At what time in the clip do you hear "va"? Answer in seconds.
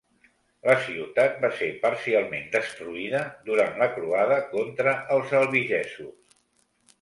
1.43-1.51